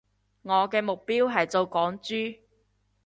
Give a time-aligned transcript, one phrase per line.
[0.41, 2.39] 我嘅目標係做港豬